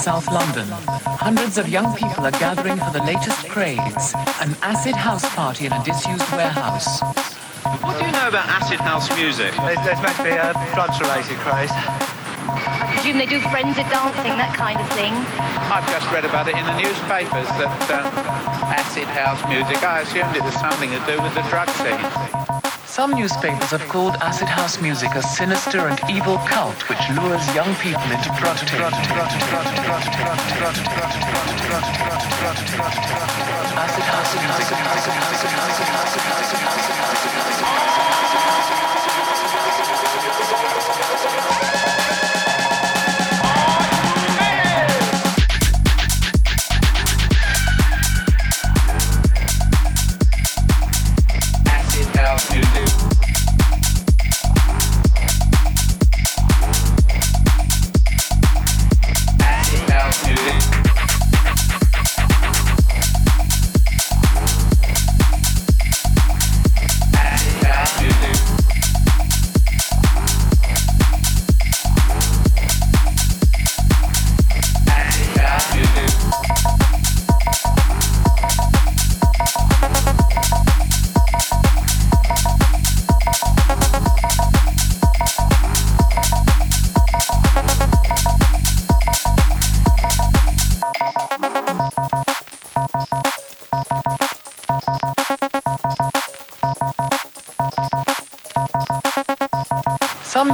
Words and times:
South 0.00 0.32
London, 0.32 0.66
hundreds 1.20 1.58
of 1.58 1.68
young 1.68 1.94
people 1.94 2.24
are 2.24 2.32
gathering 2.40 2.78
for 2.78 2.90
the 2.90 3.04
latest 3.04 3.50
craze, 3.50 4.14
an 4.40 4.56
acid 4.64 4.96
house 4.96 5.28
party 5.36 5.66
in 5.66 5.72
a 5.74 5.84
disused 5.84 6.24
warehouse. 6.32 7.04
What 7.84 8.00
do 8.00 8.06
you 8.06 8.12
know 8.12 8.32
about 8.32 8.48
acid 8.48 8.80
house 8.80 9.12
music? 9.20 9.52
There's, 9.60 9.76
there's 9.84 10.00
meant 10.00 10.16
to 10.16 10.24
be 10.24 10.32
a 10.32 10.56
drugs-related 10.72 11.36
craze. 11.44 11.68
I 11.68 12.88
presume 12.96 13.18
they 13.18 13.28
do 13.28 13.44
frenzied 13.52 13.92
dancing, 13.92 14.40
that 14.40 14.56
kind 14.56 14.80
of 14.80 14.88
thing. 14.96 15.12
I've 15.68 15.84
just 15.92 16.08
read 16.08 16.24
about 16.24 16.48
it 16.48 16.56
in 16.56 16.64
the 16.64 16.80
newspapers 16.80 17.48
that 17.60 17.68
um, 17.92 18.08
acid 18.72 19.04
house 19.04 19.44
music, 19.52 19.84
I 19.84 20.00
assumed 20.00 20.32
it 20.32 20.42
was 20.42 20.56
something 20.56 20.88
to 20.96 21.00
do 21.04 21.20
with 21.20 21.36
the 21.36 21.44
drug 21.52 21.68
scene. 21.76 22.39
Some 23.00 23.14
newspapers 23.14 23.70
have 23.70 23.88
called 23.88 24.16
acid 24.20 24.46
house 24.46 24.78
music 24.78 25.14
a 25.14 25.22
sinister 25.22 25.88
and 25.88 25.98
evil 26.10 26.36
cult 26.36 26.86
which 26.90 27.00
lures 27.16 27.54
young 27.54 27.74
people 27.76 28.02
into 28.12 28.28
music. 28.36 28.84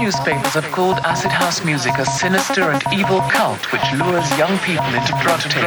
Newspapers 0.07 0.55
have 0.55 0.71
called 0.71 0.99
acid 0.99 1.33
house 1.33 1.65
music 1.65 1.99
a 1.99 2.07
sinister 2.07 2.71
and 2.71 2.81
evil 2.95 3.21
cult 3.23 3.59
which 3.73 3.83
lures 3.99 4.31
young 4.39 4.57
people 4.61 4.87
into 4.95 5.13
taking. 5.51 5.67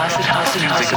Acid 0.00 0.24
house 0.24 0.56
music, 0.56 0.96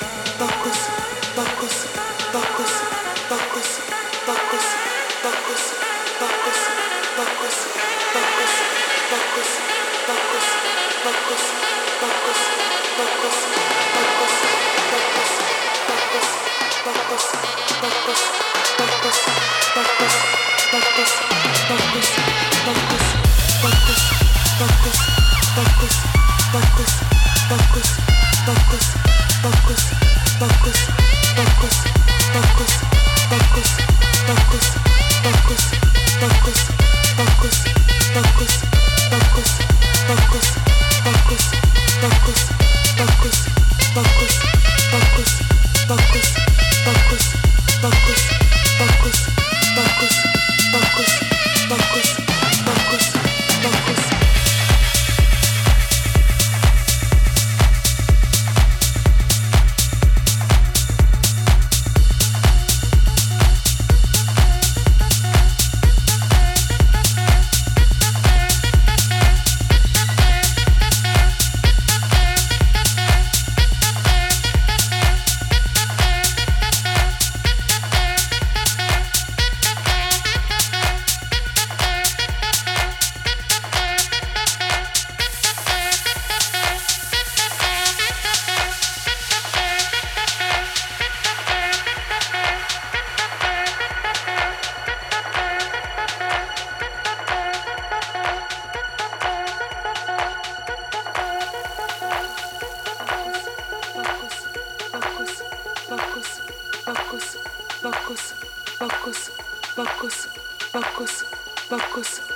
pocos, 108.91 109.31
pocos, 109.75 110.27
pocos, 110.71 111.25
pocos. 111.69 112.30